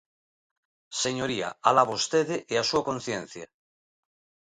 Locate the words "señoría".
1.03-1.49